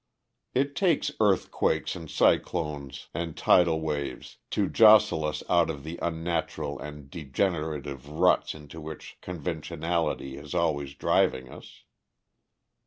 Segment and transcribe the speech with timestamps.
[0.55, 6.79] It takes earthquakes and cyclones and tidal waves to jostle us out of the unnatural
[6.79, 11.83] and degenerative ruts into which conventionality is always driving us.